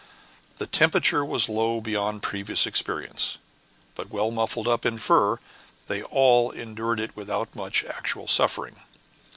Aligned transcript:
The 0.55 0.65
temperature 0.65 1.23
was 1.23 1.47
low 1.47 1.79
beyond 1.79 2.23
previous 2.23 2.65
experience; 2.65 3.37
but 3.93 4.09
well 4.09 4.31
muffled 4.31 4.67
up 4.67 4.83
in 4.83 4.97
fur, 4.97 5.37
they 5.85 6.01
all 6.01 6.49
endured 6.51 6.99
it 6.99 7.15
without 7.15 7.55
much 7.55 7.83
actual 7.85 8.27
suffering. 8.27 8.77